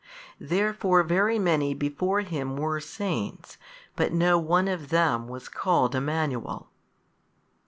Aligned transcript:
Therefore 0.39 1.03
very 1.03 1.37
many 1.37 1.75
before 1.75 2.21
Him 2.21 2.55
were 2.57 2.79
saints 2.79 3.59
but 3.95 4.11
no 4.11 4.39
one 4.39 4.67
of 4.67 4.89
them 4.89 5.27
was 5.27 5.47
called 5.47 5.93
Emmanuel. 5.93 6.71